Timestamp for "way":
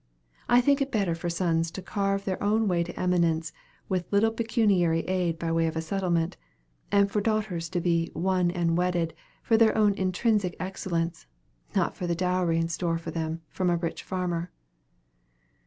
2.67-2.81, 5.51-5.67